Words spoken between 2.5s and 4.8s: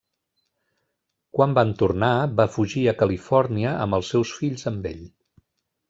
fugir a Califòrnia amb els seus fills